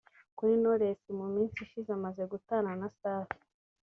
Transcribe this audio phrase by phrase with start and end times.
[0.37, 3.37] Kuri Knowless mu minsi ishize amaze gutana na Safi